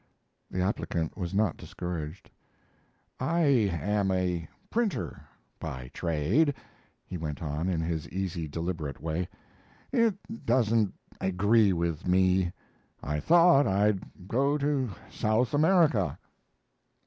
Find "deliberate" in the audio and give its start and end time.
8.47-8.99